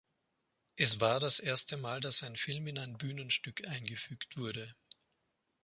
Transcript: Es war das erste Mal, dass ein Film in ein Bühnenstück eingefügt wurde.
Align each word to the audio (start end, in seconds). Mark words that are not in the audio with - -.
Es 0.77 0.99
war 0.99 1.19
das 1.19 1.37
erste 1.39 1.77
Mal, 1.77 1.99
dass 1.99 2.23
ein 2.23 2.35
Film 2.35 2.65
in 2.65 2.79
ein 2.79 2.97
Bühnenstück 2.97 3.67
eingefügt 3.67 4.35
wurde. 4.35 4.75